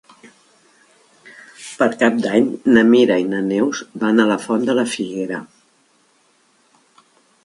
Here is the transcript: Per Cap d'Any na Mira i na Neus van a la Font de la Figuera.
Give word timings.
Per 1.81 1.87
Cap 1.99 2.15
d'Any 2.23 2.47
na 2.77 2.83
Mira 2.93 3.17
i 3.23 3.27
na 3.33 3.41
Neus 3.49 3.81
van 4.05 4.23
a 4.23 4.27
la 4.31 4.39
Font 4.47 4.65
de 4.71 4.77
la 4.79 4.87
Figuera. 4.95 5.43